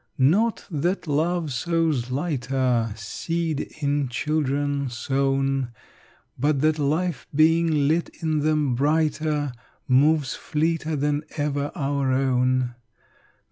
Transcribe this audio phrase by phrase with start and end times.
[0.17, 5.69] Not that love sows lighter Seed in children sown,
[6.39, 9.51] But that life being lit in them brighter
[9.87, 12.73] Moves fleeter than even our own.